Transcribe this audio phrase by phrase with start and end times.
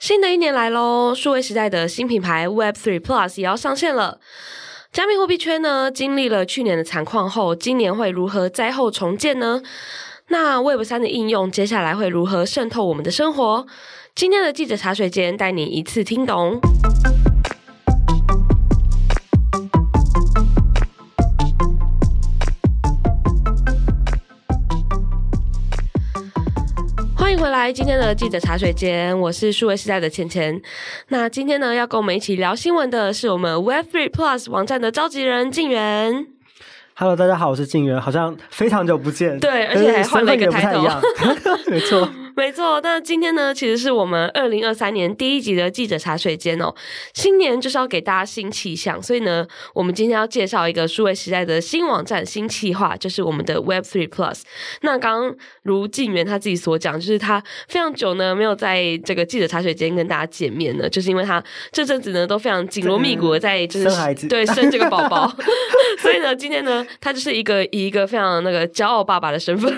[0.00, 4.18] 新的一年来喽，数位时代的新品牌 Web Three Plus 也要上线了。
[4.90, 9.60] 加密货币圈呢，经历了去年的惨况后，今年会如何灾后重建呢？
[10.28, 13.66] 那 Web 三的应用接下来会如何渗透我们的生活？
[14.14, 16.58] 今天的记者茶水间带你一次听懂。
[27.40, 30.60] 回来，今天的记者茶水间，我是数位时代的钱钱。
[31.08, 36.26] 那今天呢，要跟我们一起聊新闻的是我们 Web3 Plus 网站的召集人静源。
[36.94, 40.84] Hello，大家好，我是静源，好像非常久不见，对，而且还换了一个抬头，
[41.68, 42.06] 没错。
[42.40, 46.74] 没错，那今天呢，其实是我们二零二三年第一集的记者茶水间哦。
[47.12, 54.40] 新年就是要给大家新气象，所以呢，我们今天要介绍一个数位时代的新网站、新企划，就是我们的 Web Three Plus。
[54.80, 65.30] 那刚刚如敬原他自己所讲，就是他非常久呢没有在这个记者茶水间跟大家见面了，就是因为他这阵子呢都非常紧锣密鼓的在就是生孩子，对，生这个宝宝，
[66.00, 69.70] 所以呢，今天呢，他就是一个以一个非常那个骄傲爸爸的身份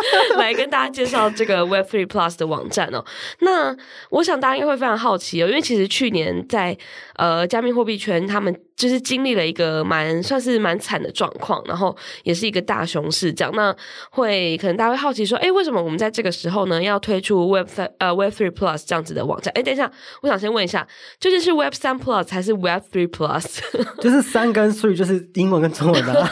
[0.36, 2.08] 来跟大家介绍这个 Web Three。
[2.08, 3.04] Plus 的网站哦，
[3.40, 3.76] 那
[4.08, 6.74] 我想大家应该会非常好奇哦，因为其实去年在
[7.16, 13.52] 呃加密货币圈，他们就是经历了一个蛮算是蛮惨的状况，然后也是一个大熊市这样。
[13.54, 13.76] 那
[14.10, 19.52] 会可能大家会好奇说，哎，为什么我们在这个时候呢要推出 Web 三呃 Web Three Plus 这样子的网站？
[19.54, 19.90] 哎，等一下，
[20.22, 20.86] 我想先问一下，
[21.20, 23.58] 究竟是 Web 三 Plus 还是 Web Three Plus？
[24.00, 26.30] 就是三跟 three 就是英文跟中文的、啊。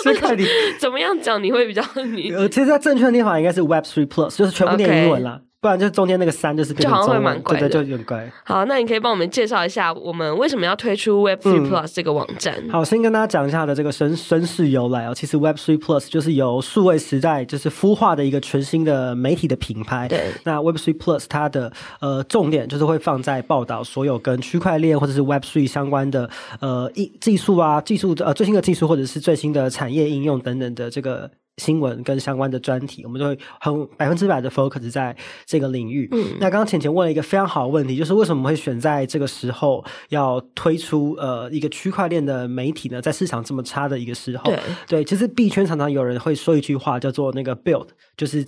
[0.04, 0.44] 所以看你
[0.78, 5.40] 怎么样讲，你会比较 你呃，其实它正确的念法应该是 Web Three Plus，就是全部念英文啦。
[5.60, 8.32] 不然就中间那个三就是就好像会蛮怪的，对，就有点怪。
[8.44, 12.54] 好，那你可以帮我们介绍一下，我们为什么要推出 Web Three Plus 这个网站？
[12.64, 15.14] 嗯、好，先跟大家讲一下的这个身身世由来哦。
[15.14, 20.08] 其实 Web Three Plus 就是由数位时代就是孵化的一个全新的媒体的品牌。
[20.08, 26.30] 对，那 Web Three Plus 它的呃重点就是会放在报道所有跟区块链或者是 Web Three 相关的
[26.60, 31.30] 呃技技术啊，技术呃最新的技术或者是最新的产业应用等等的这个。
[31.56, 36.08] 新闻跟相关的专题，我们都会很百分之百的 focus 在这个领域。
[36.12, 43.02] 嗯，那刚刚浅浅问了一个非常好的问题，就是为什么会选在这个时候要推出呃一个区块链的媒体呢？
[43.02, 48.44] 在市场这么差的一个时候，对，对，其实币圈常常有人会说一句话叫做那个 build，就是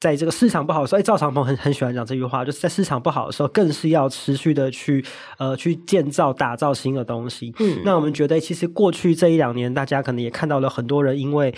[0.00, 5.04] 在这个市场不好的时候，哎，赵长鹏很很喜欢讲这句话，就是在市场不好的时候，更是要持续的去
[5.38, 7.54] 呃去建造打造新的东西。
[7.60, 11.54] 嗯，那我们觉得其实过去这一两年，大家可能也看到了很多人因为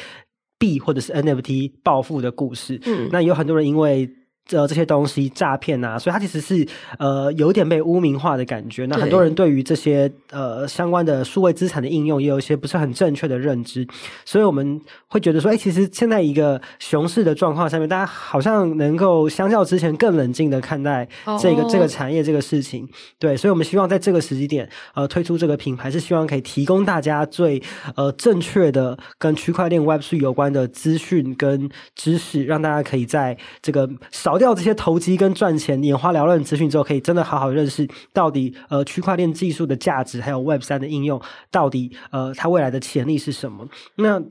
[0.59, 4.09] 币或者是 NFT 暴富的故事，嗯，那有很多人因为。
[4.53, 6.67] 呃，这些东西诈骗啊，所以它其实是
[6.99, 8.87] 呃有点被污名化的感觉。
[8.87, 13.87] 那很多人对于这些呃相关的数位资产的应用，也有一些不是很正确的认知。
[14.25, 21.07] 所以我们会觉得说，哎，其实现在一个熊市的状况下面，大家好像能够相较之前更冷静的看待
[21.39, 21.71] 这个、oh.
[21.71, 22.89] 这个产业这个事情。
[23.19, 27.63] 对，所以我们希望在这个时机点，呃，推出这个品牌，是希望可以提供大家最
[27.97, 34.38] 呃正确的跟区块链 Web3 有关的资讯跟知识，让大家可以在这个少。
[34.39, 43.69] 掉这些投机跟赚钱眼花缭乱的资讯之后，可以真的好好认识到底呃区块链技术的价值，还有 Web 三的应用到底呃它未来的潜力是什么？
[43.97, 44.23] 那。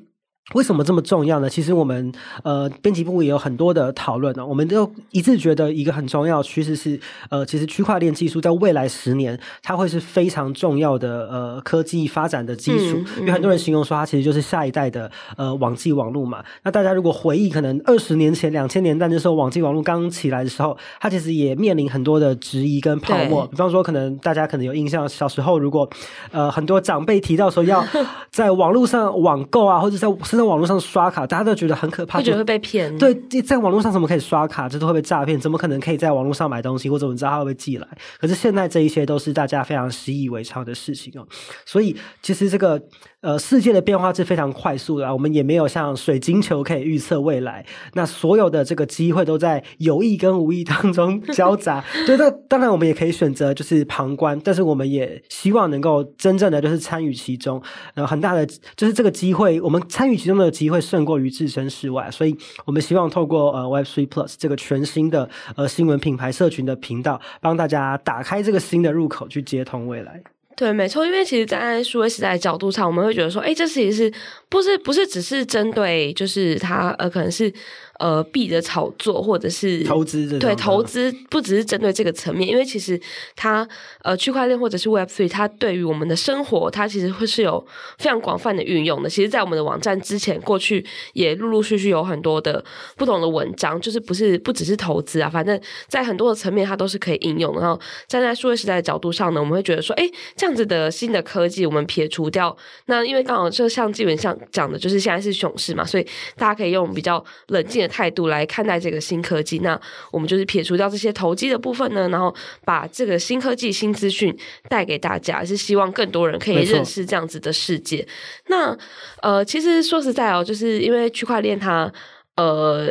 [0.53, 1.50] 为什么这么重要呢？
[1.50, 2.12] 其实我们
[2.44, 4.46] 呃编辑部也有很多的讨论呢。
[4.46, 6.97] 我们都一致觉得一个很重要的趋势是
[7.30, 12.97] 呃，其实区块链技术在未来十年它会是非常重要的呃科技发展的基础。
[12.97, 16.41] 嗯嗯、因为很多人形容说它其实就是下一代的呃网际网络嘛。
[16.64, 23.46] 那大家如果回忆可能二十年前两千年代的时候，网际网络刚起来的时候，它其实也面临很多的质疑跟泡沫。
[23.47, 25.90] 比方说，可能大家可能有印象，小时候如果
[26.31, 27.85] 呃很多长辈提到说要
[28.31, 32.96] 在网络上网购啊，或者在在网络上刷卡，大家都觉得很可怕，就觉得会被骗。
[32.98, 34.70] 对，在网络上怎么可以刷卡？
[34.70, 35.40] 这都会被诈骗？
[35.40, 36.90] 怎么可能可以在网络上买东西？
[36.90, 37.88] 或者我们知道它会不会寄来？
[38.20, 41.28] 可是现在这一些都是大家非常习以为常的事情哦。
[41.66, 42.81] 所以其实这个。
[43.20, 47.66] 呃，世界的变化是非常快速的啊，我们也没有像水晶球可以预测未来。
[47.94, 51.84] 那所有的这个机会都在有意跟无意当中交杂。
[52.06, 57.61] 对，那当然我们也可以选择就是旁观，但是我们也希望能够真正的就是参与其中。
[57.96, 62.12] 然后，很大的就是这个机会，我们参与其中的机会胜过于置身事外。
[62.12, 70.22] 所以我们希望透过呃 Web Three Plus 这个全新的呃新闻品牌社群的频道，帮大家打开这个新的入口，去接通未来。
[70.56, 74.14] 对，没错，因为其实，在数位时代的角度上，我们会觉得说，哎，这其实是
[74.50, 77.53] 不是不是只是针对，就是他呃，可能是
[77.99, 82.99] 呃币的炒作或者是投资，对投资不只是针对这个层面，因为其实
[83.35, 83.67] 它
[84.03, 87.66] 呃区块链或者是 Web Three，它对于我们的生活，它其实会是有
[87.97, 89.09] 非常广泛的运用的。
[89.09, 92.64] 其实，在我们的网站之前，过去也陆陆续续有很多的
[92.96, 97.61] 不同的文章，就是不是不只是投资啊，反正在很多的层面，它都是可以应用的。
[97.61, 102.55] 然后站在数位时代的角度上呢，我们会觉得说，哎，这样子的新的科技，我们撇除掉，
[102.85, 106.05] 那因为刚好就像基本上讲的，就是现在是熊市嘛，所以
[106.35, 109.59] 大家可以用比较冷静的态度来看待这个新科技。
[109.59, 109.79] 那
[110.11, 112.34] 我们就是撇除掉这些投机的部分呢，然后
[112.66, 114.37] 把这个新科技、新资讯
[114.69, 118.07] 带给大家，是希望更多人可以认识这样子的世界。
[118.47, 118.78] 那
[119.22, 121.91] 呃，其实说实在哦，就是因为区块链它
[122.35, 122.89] 呃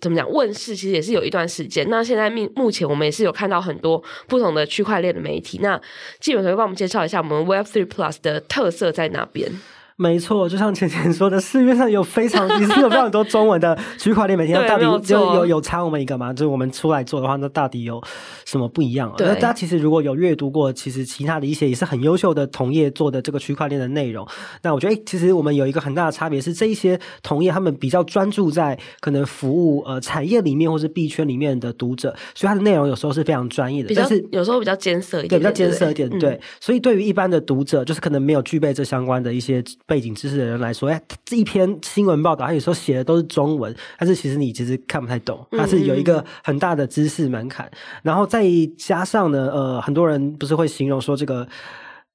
[0.00, 1.88] 怎么讲问世，其实也是有一段时间。
[1.88, 5.58] 那现在目目前我们也是有看到很多不同的区块链的媒体。
[5.62, 5.80] 那
[6.20, 9.50] 基本可以帮我们介绍一下我们 Web Three Plus 的特色在哪边？
[9.98, 16.34] 没错，就像浅浅说的，市面上有非常 也是有非常多中文的区块链媒体，那到底就有有有差我们一个吗？
[16.34, 17.98] 就是我们出来做的话，那到底有
[18.44, 19.14] 什么不一样啊？
[19.18, 24.26] 那大家其实如果有阅读过，其实其他的一些也是很优秀的同业做的这个区块链的内容，
[24.60, 36.40] 那我觉得，诶，其实我们有一个很大的差别是，这一些同业他们比较专注在可能服务呃产业里面或是币圈里面的读者，所以它的内容有时候是非常专业的，但是有时候比较艰涩一点，对，比较艰涩一点，对，对。
[36.60, 39.64] 所以对于一般的读者，就是可能没有具备这相关的一些。
[39.86, 47.70] 背景知识的人来说，哎，这一篇新闻报道，他有时候写的都是中文，但是其实你其实看不太懂，它是有一个很大的知识门槛，
[48.02, 48.44] 然后再
[48.76, 51.46] 加上呢，呃，很多人不是会形容说这个。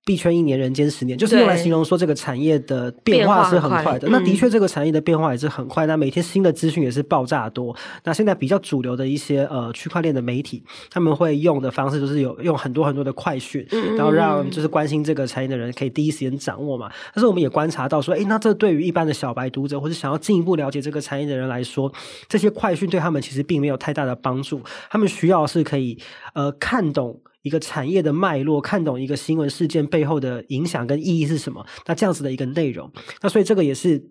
[0.03, 4.07] 币圈一年，人间十年，就是用来形容说这个产业的变化是很快的。
[4.07, 5.85] 快，那的确，这个产业的变化也是很快。
[5.85, 7.75] 嗯、那每天新的资讯也是爆炸多。
[8.03, 13.63] 那现在比较主流的一些呃区块链的媒体，他们会用的方式就是有用很多很多的快讯，
[13.95, 16.89] 然后让就是关心这个产业的人可以第一时间掌握嘛。
[17.13, 21.93] 但是我们也观察到说，诶，那这对于一般的小白读者或者想要进一步了解这个产业的人来说，
[22.27, 24.61] 这些快讯对他们其实并没有太大的帮助。
[24.89, 25.99] 他们需要是可以
[26.33, 27.19] 呃看懂。
[27.41, 31.65] 一个产业的脉络，看懂一个新闻事件背后的影响跟意义是什么？
[31.85, 32.91] 那这样子的一个内容，
[33.21, 34.03] 那所以这个也是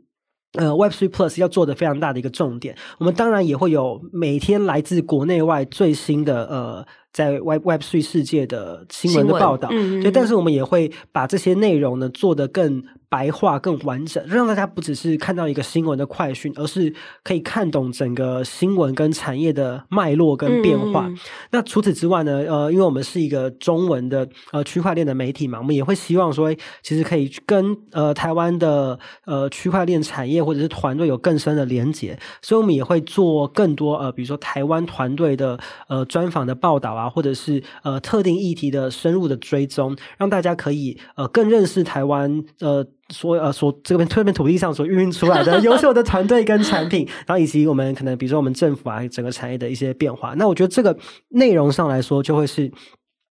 [0.55, 2.77] 呃 Web3 Plus 要做的非常大的一个重点。
[2.99, 6.87] 我们当然也会有每天来自国内外最新的呃。
[7.12, 21.09] 在 Web Web3 世界的新闻的报道，嗯，对，但是我们也会把这些内容呢做得更白话、更完整，让大家不只是看到一个新闻的快讯，而是可以看懂整个新闻跟产业的脉络跟变化。
[21.09, 21.19] 嗯、
[21.51, 28.97] 那除此之外呢，呃，因为我们是一个中文的呃区块链的媒体嘛，我们也会希望说，其实可以跟呃台湾的
[29.27, 35.59] 呃区块链产业或者是团队有更深的连结，所以我们也会做更多呃，比如说台湾团队的
[35.89, 50.35] 呃专访的报道啊，或者是呃特定议题的深入的追踪，让大家可以呃更认识台湾呃所呃所这边这片土地上所孕育出来的优秀的团队跟产品，然后以及我们可能比如说我们政府啊整个产业的一些变化。
[50.35, 50.97] 那我觉得这个
[51.29, 52.71] 内容上来说，就会是。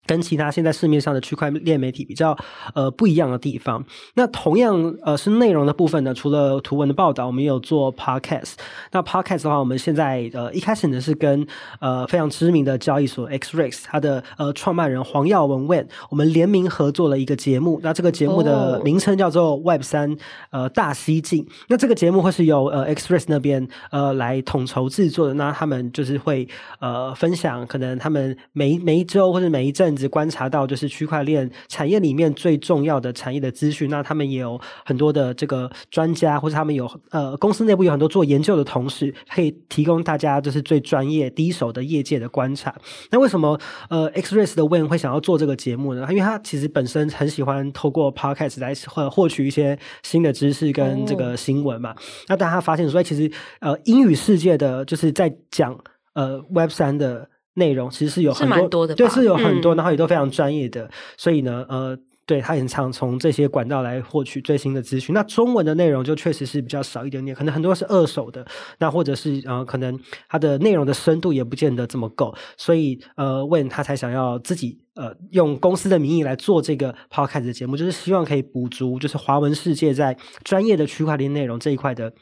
[0.05, 2.37] 跟其他现在市面上的区块链媒体比较
[2.75, 3.83] 呃不一样的地方，
[4.15, 8.55] 那同样呃是内容的部分呢，除了图文的报道，我们也有做 podcast。
[8.91, 11.47] 那 podcast 的话，我们现在呃一开始呢是跟
[11.79, 17.79] 呃非常知名的交易所 XREX 它的呃创办人黄耀文 Wen 我们联名合作了一个节目。
[17.81, 20.17] 那这个节目的名称叫做 Web 三
[20.49, 21.47] 呃大西进。
[21.69, 25.33] 那这个节目会是由呃 XREX 那边呃来统筹制作的。
[25.35, 26.47] 那他们就是会
[26.79, 29.92] 呃分享可能他们每每一周或者每一阵。
[30.07, 42.73] 观察到就是区块链产业里面最重要的产业的资讯，那他们也有很多的这个专家，或者他们有呃公司内部有很多做研究的同事，可以提供大家就是最专业第一手的业界的观察。
[43.11, 43.59] 那为什么
[43.89, 46.05] 呃 Xrays 的 Win 会想要做这个节目呢？
[46.09, 51.91] 因为他其实本身很喜欢透过 Podcast 来获获取一些新的知识跟这个新闻嘛。
[51.91, 51.95] 哦、
[52.27, 55.77] 那大家发现说，其实呃英语世界的就是在讲
[56.13, 57.29] 呃 Web 三的。
[57.55, 65.13] 内容其实是有很多，是多的，对，是有很多，然后也都非常专业的，嗯、所以呢，呃，对他很常从这些管道来获取最新的资讯。
[65.13, 68.45] 那中文的内容就确实是比较少一点点，可能很多是二手的，
[68.79, 82.13] 那或者是呃，可能它的内容的深度也不见得这么够，所以呃，Wen 他才想要自己呃用公司的名义来做这个 Podcast 的节目，就是希望可以补足就是华文世界在专业的区块链内容这一块的。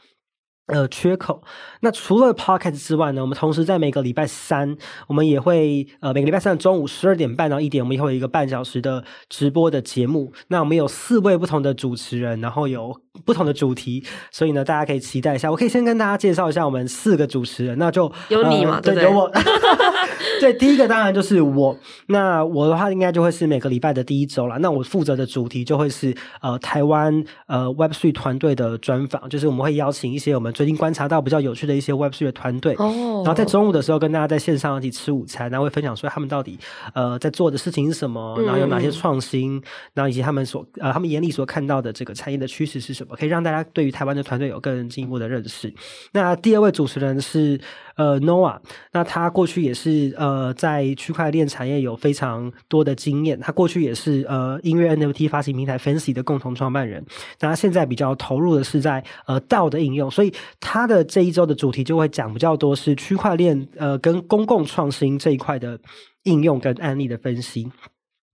[0.72, 1.42] 呃，缺口。
[1.80, 4.76] 那除了 Podcast 之外呢，我们同时在每个礼拜三，
[5.06, 10.32] 我们也会呃每个礼拜三的中午十二点半到一点，我们也会有一个半小时的直播的节目。
[10.48, 15.50] 那我们有四位不同的主持人，然后有不同的主题，所以呢，大家可以期待一下。
[15.50, 19.30] 我可以先跟大家介绍一下我们四个主持人，那就有你嘛，呃、对，有我。
[20.40, 21.76] 对，第一个当然就是我。
[22.06, 24.58] 那我的话，应该就会是每个礼拜的第一周了。
[24.58, 36.58] 那我负责的主题就会是呃台湾呃 Web3 团队的专访，就是我们会邀请一些我们最近观察到比较有趣的一些 Web3 的团队，哦，然后在中午的时候跟大家在线上一起吃午餐，然后会分享说他们到底
[36.94, 39.62] 呃在做的事情是什么，然后有哪些创新，嗯、
[39.94, 43.01] 然后以及他们所呃他们眼里所看到的这个产业的趋势是什么。
[43.04, 45.72] 可以让大家对于台湾的团队有更进一步的认识。
[46.12, 47.60] 那第二位主持人是
[47.96, 48.58] 呃 Noah，
[48.92, 53.38] 那他过去也是呃在区块链产业有非常多的经验。
[53.40, 57.04] 他过去也是呃音乐 NFT 发行平台 Fancy 的共同创办人。
[57.40, 65.78] 那他现在比较投入的是在呃 DAO 的应用，所以他的这一周的主题就会讲比较多是区块链呃跟公共创新这一块的
[66.24, 67.70] 应用跟案例的分析。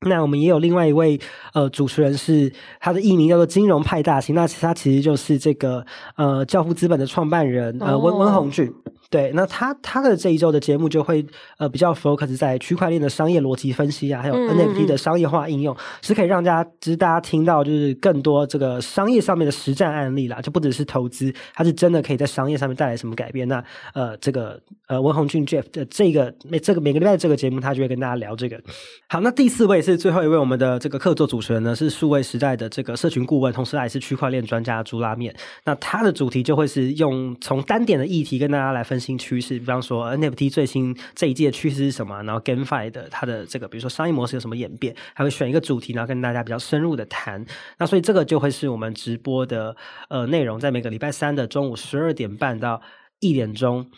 [0.02, 1.18] 那我们也有另外一位
[1.54, 5.84] 呃主持人，是他的艺名叫做金融派大星，那其他其实就是这个
[6.16, 8.72] 呃教父资本的创办人呃温温宏俊。
[9.10, 11.24] 对，那他他的这一周的节目就会
[11.56, 23.48] 呃比较 focus 在区块链的商业逻辑分析啊，还有 NFT 的商业化应用，嗯嗯是可以让大家就是大家听到就是更多这个商业上面的实战案例啦，就不只是投资，它是真的可以在商业上面带来什么改变。
[23.48, 28.60] 那呃这个呃文宏俊 Jeff 的这个每这个每个礼拜这个节目，他就会跟大家聊这个。
[29.08, 35.34] 好，那第四位是最后一位我们的这个客座主持人呢，是数位时代的这个社群顾问，同时还是区块链专家朱拉面。
[35.64, 38.97] 那他的主题就会是用从单点的议题跟大家来分。
[38.98, 42.22] 新趋势，比方说 NFT 最新这一季的趋势是什么？
[42.22, 44.94] 然后 GameFi 的它的这个，比如说商业模式有什么演变？
[45.14, 47.44] 还会选一个主题，然后跟大家比较深入的谈。
[47.78, 49.76] 那所以这个就会是我们直播的
[50.08, 52.80] 呃内容，在每个礼拜三的中午十二点半到
[53.20, 53.90] 一点钟。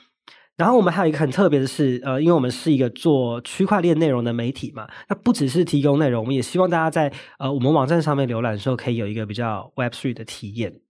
[0.56, 10.80] 然后我们还有一个很特别的是，呃，因为我们是一个做区块链内容的媒体嘛，那不只是提供内容，我们也希望大家在呃我们网站上面浏览的时候，可以有一个比较 Web3 的体验。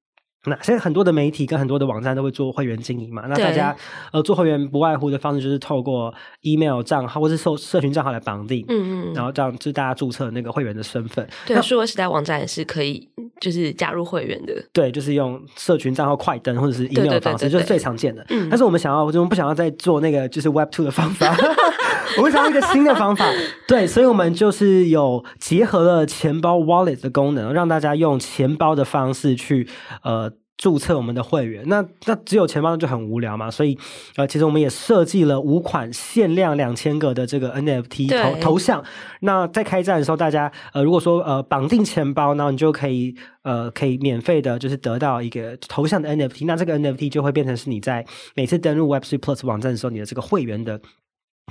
[0.46, 3.76] 那现在很多的媒体跟很多的网站都会做会员经营嘛，那大家
[4.12, 11.28] 呃做会员不外乎的方式就是透过 email 账号或是社社群账号来绑定，嗯嗯，然后这样就是大家注册那个会员的身份。
[11.46, 13.06] 对，数位时代网站也是可以
[13.40, 14.54] 就是加入会员的。
[14.72, 18.24] 对，就是用社群账号快登或者是 email 的方式，就是最常见的。
[18.30, 21.36] 嗯，但是我们想要，我们不想要再做那个就是 Web Two 的方法，
[22.16, 23.24] 我们想要一个新的方法。
[23.66, 29.68] 对，所以我们就是有结合了钱包 Wallet 的功能，让大家用钱包的方式去
[30.02, 30.32] 呃。
[30.62, 33.78] 注册我们的会员，那那只有钱包就很无聊嘛，所以
[34.16, 38.84] 呃，其实我们也设计了五款限量两千个的这个 NFT 头头像。
[39.20, 46.44] 那在开战的时候，大家呃，如果说呃绑定钱包，然后你就可以呃可以免费的，就是得到一个头像的 NFT。
[46.44, 50.78] 那这个 NFT 就会变成是你在每次登录 Web3 Plus 网站的时候，你的这个会员的。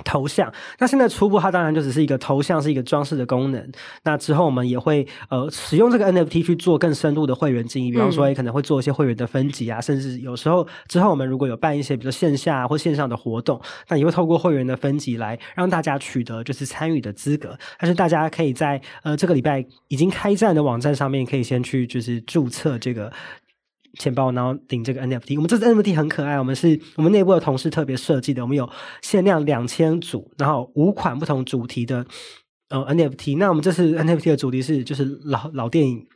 [0.04, 3.72] 头像，那现在初步它当然就只是一个头像，是一个装饰的功能。
[4.04, 17.58] 那之后我们也会呃使用这个 NFT 去做更深入的会员经营，比方说也可能会做一些会员的分级啊，甚至有时候之后我们如果有办一些比如线下或线上的活动，那也会透过会员的分级来让大家取得就是参与的资格。
[17.78, 23.12] 但是大家可以在呃这个礼拜已经开站的网站上面，可以先去就是注册这个。
[23.98, 25.36] 钱包，然后领这个 NFT。
[25.36, 28.42] 我们这次 NFT 很可爱，我们是我们内部的同事特别设计的。
[28.42, 28.68] 我们有
[29.02, 32.06] 限量两千组，然后五款不同主题的
[32.68, 33.36] 呃 NFT。
[33.38, 36.06] 那我们这次 NFT 的主题是就是老老电影。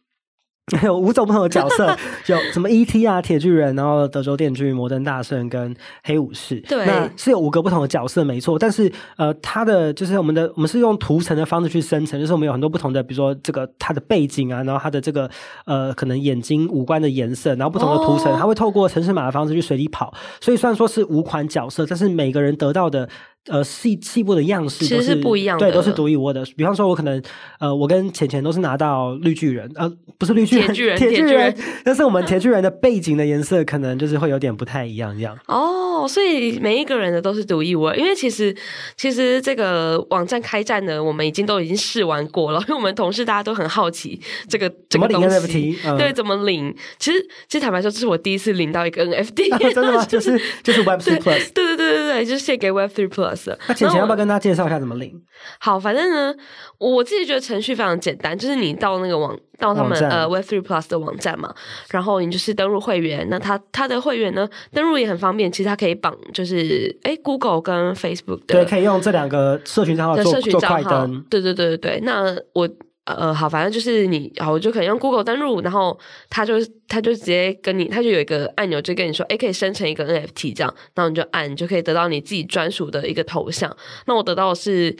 [0.83, 1.95] 有五种不同的角色，
[2.27, 3.05] 有什么 E.T.
[3.05, 6.59] 啊、铁巨人，然后德州电锯、摩登大圣跟黑武士。
[6.61, 8.59] 对，那是有五个不同的角色，没错。
[8.59, 15.31] 但是呃，它的就是我们的，我们是用图层的方式去生成，就是我们有很多不同的，比如说这个它的背景啊，然后它的这个
[15.67, 20.15] 呃可能眼睛五官的颜色，然后不同的图层，它会透过城市码的方式去随机跑。
[20.41, 23.07] 所以虽然说是五款角色，但是每个人得到的。
[23.47, 26.43] 呃，细细部的样式其实，是不一样的，对，都是独一无二的。
[26.57, 27.23] 比方说，我可能
[27.61, 35.39] 呃，我跟浅浅都是拿到绿巨人，呃，不是绿巨人，铁巨人，铁巨人，但是我们铁巨人的背景的颜色可能就是会有点不太一样，这样。
[35.47, 38.57] 哦，所以每一个人的都是独一无二，因为其实
[38.97, 46.75] 其实这个网站开战呢，我们已经都已经试完过了，因为我们同事大家都很好奇这个怎么领 NFT， 嗯、对，怎么领？
[46.99, 50.03] 其实其实坦白说，这是我第一次领到一个 NFT，、啊、真的吗？
[50.09, 53.34] 就是就是 Web Three Plus，对对对对对，就是献给 Web Three Plus。
[53.69, 55.13] 那浅浅要不要跟大家介绍一下怎么领？
[55.59, 56.35] 好，反正呢，
[56.79, 61.55] 我自己觉得程序非常简单，就是你到那个网，到他们呃 Web3 Plus 的网站嘛，
[61.91, 72.69] 然后你就是登入会员，那他他的会员呢，登入也很方便，其实他可以绑，就是哎 Google 跟 Facebook 的，对，可以用这两个社群账号做做快登，对对对对对，那我。
[73.05, 75.99] 呃，好，反正就是你，好，我就可能用 Google 登录，然后
[76.31, 76.55] 他就
[76.89, 83.77] 他就直接跟你，他就有一个按钮，就跟你说，哎，可以生成一个 NFT 这样，然后你就按，你就可以得到你自己专属的一个头像。
[84.07, 84.97] 那我得到的是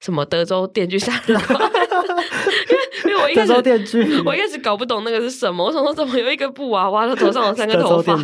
[0.00, 3.52] 什么德州电锯杀人狂，因为因为我一开始
[4.24, 8.16] 我一开始搞不懂那个是什么，我想说怎么有一个布娃娃，他头上有三个头发，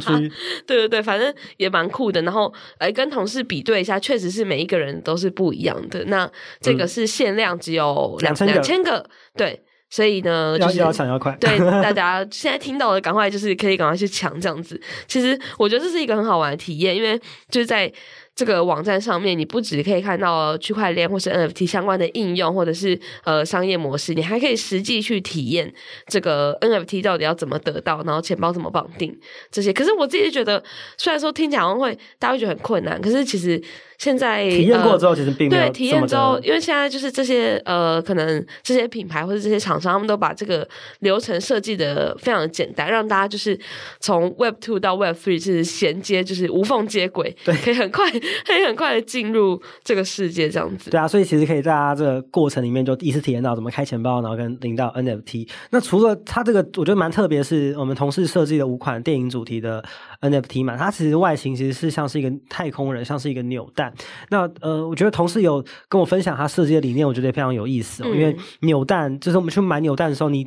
[0.67, 2.23] 对对对，反正也蛮酷的。
[2.23, 6.03] 然后来跟同事比对一下，确实是每一个人都是不一样的。
[6.07, 6.31] 那
[6.61, 9.63] 这个是限量只有两两千个，对。
[9.89, 14.79] 所以呢，就是要抢要快，对大 家现在听到的，赶快就是可以赶快去抢这样子。
[15.07, 17.17] 其实我觉得这是一个很好玩的体验，因为
[17.51, 17.93] 就是在。
[18.37, 25.73] 这个网站上面，你不只可以看到区块链或是 NFT 相关的应用，或者是呃商业模式，你还可以实际去体验
[26.07, 29.19] 这个 NFT 到底要怎么得到，然后钱包怎么绑定
[29.51, 29.73] 这些。
[29.73, 30.63] 可是我自己觉得，
[30.99, 33.61] 虽然说听起来会大家会觉得很困难，可是其实。
[33.99, 43.59] 现在体验过之后，其实并没有、呃、对体验之后，因为现在就是这些呃，可能这些品牌或者这些厂商，他们都把这个流程设计的非常的简单，让大家就是
[43.99, 48.07] 从 Web Two 到 Web Three 是衔接，就是无缝接轨，对，可以很快，
[48.47, 50.91] 可以很快的进入这个世界这样子。
[50.91, 55.49] 对啊，所以其实可以在他这个过程里面就第一次体验到怎么开钱包，然后跟领到 NFT。
[55.71, 59.85] 那除了它这个，我觉得蛮特别，是我们同事设计的五款电影主题的
[60.21, 63.93] NFT 嘛，它其实外形其实是像是一个太空人，像是一个扭蛋。
[64.31, 68.07] 那呃，我觉得同事有跟我分享他设计的理念，我觉得也非常有意思哦。
[68.11, 70.47] 嗯、因为扭蛋就是我们去买扭蛋的时候，你。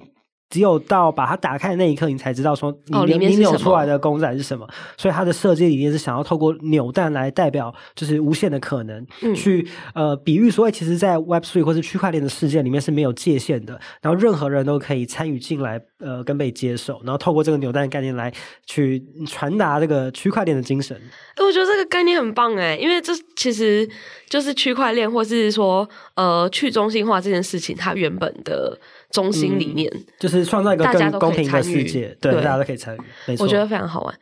[0.50, 4.68] 只有到把它打开的那一刻，你才知道说你、哦、里面你扭出来的公仔是什么。
[4.98, 18.34] 所以它的设计理念是想要透过扭蛋来代表，就是无限的可能，嗯、去呃比喻所以，其实，在 Web Three 或是区块链的世界里面是没有界限的，然后任何人都可以参与进来，呃，跟被接受，然后透过这个扭蛋的概念来
[18.66, 21.00] 去传达这个区块链的精神。
[21.38, 23.88] 我觉得这个概念很棒哎，因为这其实
[24.28, 28.80] 就是区块链，或是说呃去中心化这件事情，它原本的。
[29.12, 34.16] 中心理念、嗯、就是创造一个更公平的世界，对，对，大家都可以参与，我觉得非常好玩。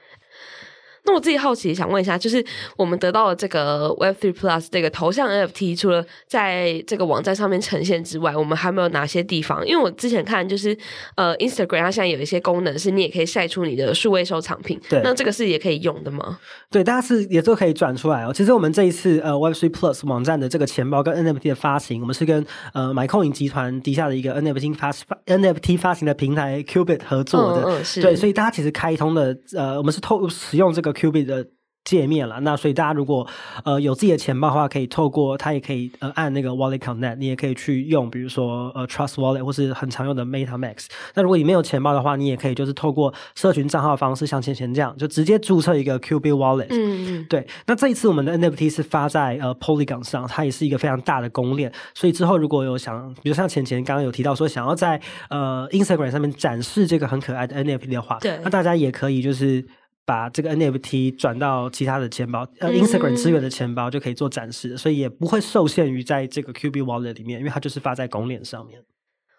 [1.08, 2.46] 那我自己好奇想问一下，就是
[2.76, 9.66] 我们得到了这个 Web3 Plus 这个头像 NFT，除了在这个网站上面呈现之外，我们还没有哪些地方？
[9.66, 10.78] 因为我之前看就是
[11.16, 16.38] 呃 Instagram 它现在有一些功能是你也可以晒出你的数位收藏品，对，那这个是也可以用的吗？
[16.70, 18.34] 对，大家是也都可以转出来哦。
[18.34, 24.92] 其实我们这一次呃 Web3 Plus 网站的这个钱包跟 NFT 的发行，我们是跟呃 MaiCoin 集团底下的一个 NFT 发
[25.26, 31.48] NFT 发行的平台 Qubit 合作的，嗯嗯是对，所以大家其实开通的呃，我们是透使用这个 Qubit 的。
[31.88, 33.26] 界面了，那所以大家如果
[33.64, 40.88] 呃有自己的钱包的话，可以透过它也可以呃按那个 Wallet Connect，你也可以去用，比如说呃 Trust Wallet 或是很常用的 MetaMask。
[41.14, 46.68] 那如果你没有钱包的话，你也可以就是透过社群账号的方式，像钱钱这样，就直接注册一个 Qubit Wallet。
[46.72, 47.26] 嗯嗯。
[47.30, 55.00] 对，那这一次我们的 NFT 是发在呃 Polygon 上，它也是一个非常大的公链，所以之后如果有想，比如像钱钱刚刚有提到说想要在
[55.30, 59.66] 呃 Instagram 上面展示这个很可爱的 NFT 的话，对，那大家也可以就是。
[60.08, 68.82] 把这个 NFT 转到其他的钱包，呃，Instagram 支援的钱包就可以做展示，嗯、所以也不会受限于在这个 Qubit Wallet 里面，因为它就是发在拱脸上面。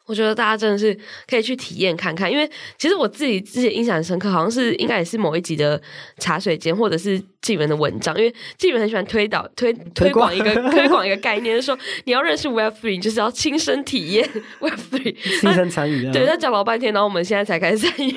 [0.08, 0.96] 我觉得大家真的是
[1.28, 5.80] 可以去体验看看，因为其实我自己之前印象很深刻，好像是应该也是某一集的
[6.16, 14.28] 茶水间，或者是纪元的文章，因为纪元很喜欢推导推推广一个 推广一个概念，就是说你要认识 Web Three，你就是要亲身体验
[14.60, 16.10] Web Three，亲身参与。
[16.10, 18.14] 对，他讲老半天，然后我们现在才开始参与。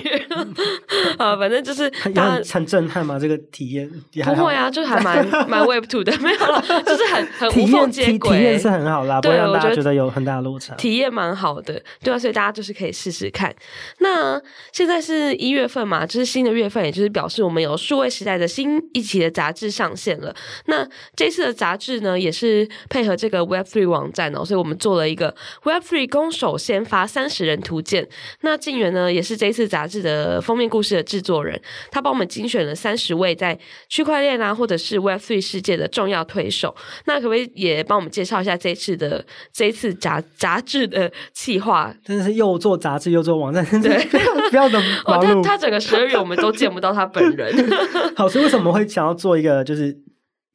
[1.20, 3.90] 啊，反正就是很很震撼嘛，这个体验
[4.24, 11.81] 不会啊，就还蛮蛮 Web Two 的，没有了，就是很很无缝接轨，体验是很好啦，不会让大家觉得有很大的落差，体验蛮好的。
[12.04, 13.54] 对啊，所以大家就是可以试试看。
[14.00, 14.42] 那
[14.72, 20.36] 现在是一月份嘛，就是新的月份，也就是表示我们有数位时代的新一期的杂志上线了。
[20.66, 28.08] 那这次的杂志呢，也是配合这个 Web3 网站哦，所以我们做了一个 Web3 攻守先发三十人图鉴。
[28.42, 31.60] 那静媛呢，也是这次杂志的封面故事的制作人，
[31.92, 33.58] 他帮我们精选了三十位在
[33.90, 36.76] 区块链啊，或者是 Web3 世界的重要推手。
[37.06, 41.71] 那可不可以也帮我们介绍一下这次的这一次杂杂志的企划？
[42.04, 44.06] 真的是又做杂志又做网站，对，
[44.50, 45.44] 不要的忙碌。
[45.44, 47.54] 他整个十二月我们都见不到他本人。
[48.16, 49.98] 好，所以为什么会想要做一个就是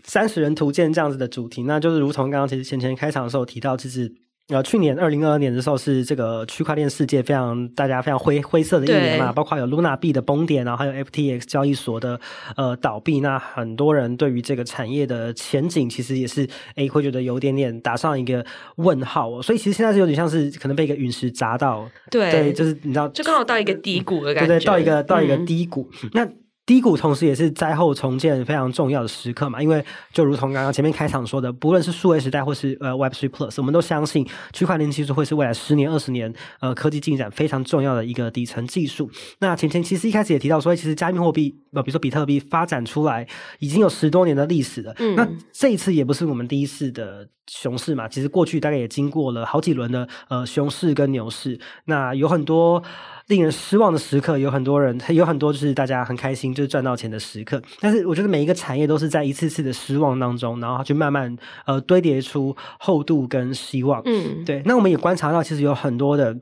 [0.05, 1.63] 三十人图鉴这样子的主题？
[1.65, 4.13] 那就是如同刚刚其实前前开场的时候提到，其实。
[4.49, 12.21] 呃，去年二零二二年的时候是这个区块链世界非常大家非常灰灰色的一年嘛，包括有 Luna 币的崩点，然后还有 FTX 交易所的
[12.57, 26.29] 呃倒闭，那很多人对于这个产业的前景其实也是诶会觉得有点点打上一个问号哦，所以其实现在是有点像是可能被一个陨石砸到，对，对，就是你知道，就刚好到一个低谷的感觉，对对，到一个到一个低谷，嗯、那。
[26.67, 39.09] 低谷同时也是灾后重建非常重要的时刻嘛，因为就如同刚刚前面开场说的，不论是数位时代或是呃 Web Three Plus，我们都相信区块链技术会是未来十年、二十年呃科技进展非常重要的一个底层技术。
[39.39, 43.25] 那前前其实一开始也提到说，其实加密货币呃，比如说比特币发展出来
[43.61, 44.93] 已经有十多年的历史了。
[44.99, 52.83] 嗯，那这一次也不是我们第一次的熊市嘛，其实过去大概也经过了好几轮的呃熊市跟牛市，那有很多。
[53.29, 57.61] 令人失望的时刻，有很多人，有很多就是大家很开心，就是赚到钱的时刻。
[57.81, 61.37] 但是我觉得每一个产业都是在一次次的失望当中，然后去慢慢
[61.67, 64.01] 呃堆叠出厚度跟希望。
[64.05, 64.63] 嗯，对。
[64.65, 66.39] 那我们也观察到，其实有很多的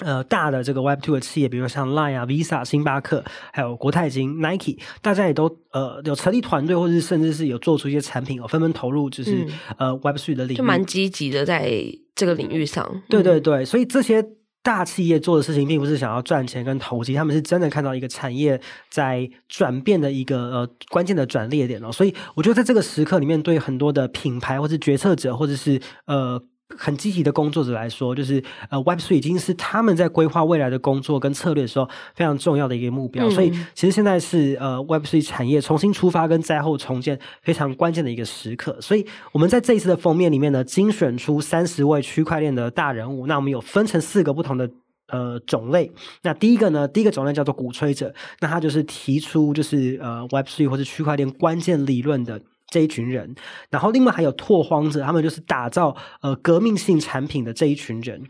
[0.00, 9.44] 呃大的这个 Web Two 的企业，比如说像 Line 啊、Visa、星巴克，还有国泰金、Nike，大家也都呃有成立团队，或者是甚至是有做出一些产品哦，纷纷投入就是、
[9.78, 11.70] 嗯、呃 Web Three 的领域，就蛮积极的在
[12.16, 13.02] 这个领域上。
[13.08, 14.26] 对对对，所以这些。
[14.62, 26.42] 大企业做的事情并不是想要赚钱跟投机，他们是真的看到一个产业在转变的一个呃关键的转捩点哦，所以我觉得在这个时刻里面，对很多的品牌或是决策者或者是呃。
[26.76, 33.26] 很积极的工作者来说，就是呃，Web3 已经是他们在规划未来的工作跟策略的时候非常重要的一个目标。
[33.26, 38.78] 嗯、所以，其实现在是呃，Web3 产业重新出发跟灾后重建非常关键的一个时刻。
[38.80, 43.26] 所以，我们在这一次的封面里面呢，精选出三十位区块链的大人物。
[43.26, 44.70] 那我们有分成四个不同的
[45.08, 45.90] 呃种类。
[46.22, 52.40] 那第一个呢，第一个种类叫做鼓吹者，那他就是提出就是呃，Web3 或者区块链关键理论的。
[52.68, 53.34] 这一群人，
[53.70, 58.22] 然后另外还有拓荒者，他们就是打造呃革命性产品的这一群人。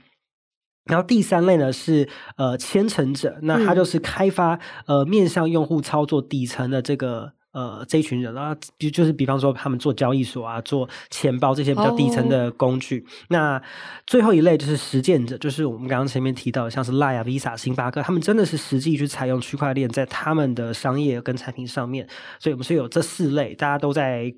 [0.84, 4.54] 然后第三类呢是呃虔诚者，那他就是开发、
[4.86, 13.00] 嗯、呃面向用户操作底层的这个呃这一群人啊，就就是比方说他们做交易所啊、做钱包这些比较底层的工具。
[13.00, 13.62] 哦、那
[14.06, 22.08] 最后一类就是实践者，就是我们刚刚前面提到的，像是 Line、Visa、星巴克，他们真的是实际去采用区块链在他们的商业跟产品上面。
[22.38, 24.34] 所以我们是有这四类，大家都在。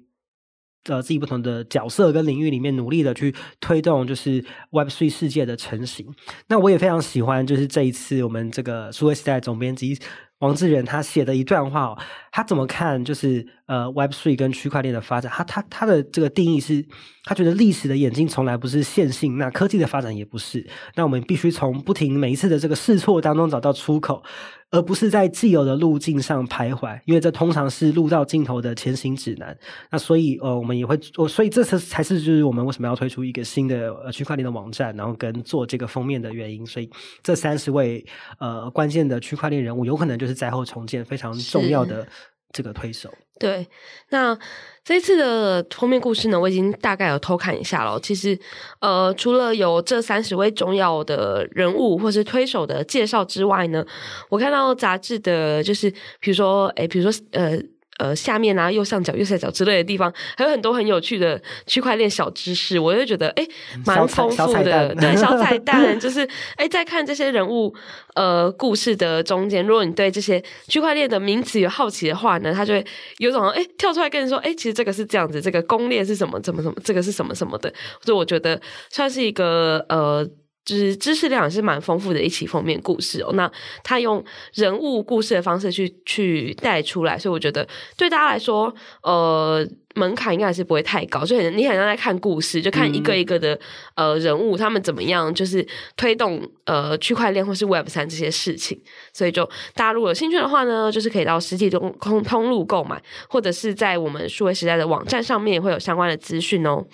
[0.89, 6.07] 呃，自己不同的角色跟领域里面努力的去推动，就是 Web Three 世界的成型。
[6.49, 9.99] 那我也非常喜欢，就是这一次我们这个数位时代总编辑
[10.41, 11.99] 王志远他写的一段话哦，
[12.33, 15.31] 他怎么看就是呃，Web Three 跟区块链的发展？
[15.35, 16.85] 他他他的这个定义是，
[17.25, 20.67] 他觉得历史的演进从来不是线性，那科技的发展也不是。
[20.97, 24.23] 那我们必须从不停每一次的这个试错当中找到出口。
[24.71, 29.57] 而不是在既有的路径上徘徊，因为这通常是路到尽头的前行指南。
[29.91, 30.97] 那所以，呃，我们也会，
[31.29, 36.65] 所以这次才是就是我们为什么要推出一个新的呃区块链的网站，然后跟做这个封面的原因。
[36.65, 36.89] 所以，
[37.23, 38.05] 这三十位
[38.39, 42.07] 呃关键的区块链人物，有可能就是灾后重建非常重要的
[42.53, 43.13] 这个推手。
[43.39, 43.69] 对，
[44.11, 44.39] 那。
[44.83, 48.01] 这次的封面故事呢，我已经大概有偷看一下了。
[48.01, 48.37] 其实，
[48.81, 53.87] 呃，除了有这三十位重要的人物或是推手的介绍之外呢，
[54.31, 57.57] 我看到杂志的，就是比如说，诶，比如说，呃。
[58.01, 63.47] 呃，下面啊，右上角、右下角之类的地方，还有很多很有趣的区块链小知识，我就觉得哎，
[63.85, 64.95] 蛮丰富的。
[64.95, 67.75] 对，小彩 蛋就是哎，在看这些人物
[68.15, 72.87] 呃故事的中间，如果你对这些区块链的名词有好奇的话呢，他就会
[73.19, 78.59] 有种哎跳出来跟你说，哎，其实这个是这样子，这个公链是什么，怎么怎么，这个是什么什么的，所以我觉得
[78.89, 80.27] 算是一个呃。
[80.65, 83.33] 就是知识量也是蛮丰富的一起封面故事哦。
[83.35, 83.51] 那
[83.83, 89.67] 他用人物故事的方式去去带出来，所以我觉得对大家来说，呃。
[89.95, 93.55] 门槛应该还是不会太高，就很你很像在看故事，就看一个一个的、
[93.97, 98.81] 嗯、呃人物，他们怎么样，就是推动呃区块链或是 Web 三这些事情。
[99.13, 106.85] 所以就大家如果有兴趣的话呢，就是可以到实体中通通路购买，或者是在我们数位时代的网站上面也会有相关的资讯哦。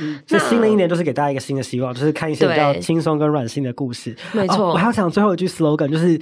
[0.00, 4.14] 嗯，那新的一年就是给大家一个新的希望，就是看一些比较轻松跟软性的故事。
[4.32, 6.20] 没错、哦，我还要讲最后一句 slogan，就是。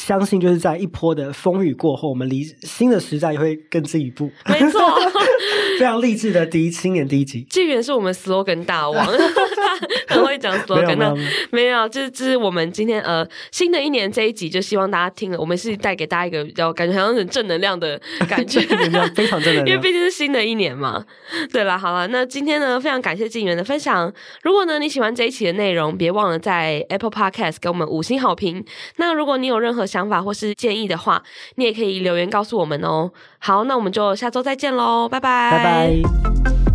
[0.00, 4.30] 相信就是在一波的风雨过后，我们离新的时代也会更进一步。
[4.46, 4.80] 没错，
[5.78, 7.42] 非常励志的第一新年第一集。
[7.50, 9.06] 纪元是我们 slogan 大王，
[10.08, 11.14] 很会讲 slogan 的。
[11.50, 18.60] 没有，这是这是我们今天呃新的一年这一集，就希望大家听了，我们是带给大家一个比较感觉好像很正能量的感觉，
[19.14, 19.66] 非常正能量。
[19.68, 21.04] 因为毕竟是新的一年嘛。
[21.52, 24.10] 对了，好了，那今天呢，非常感谢纪元的分享。
[24.42, 28.64] 如果呢你喜欢这一期的内容，别忘了在 Apple Podcast 给我们五星好评。
[28.96, 31.22] 那如果你有任何想法或是建议的话，
[31.56, 33.10] 你也可以留言告诉我们哦。
[33.40, 36.69] 好，那我们就下周再见喽，拜拜，拜拜。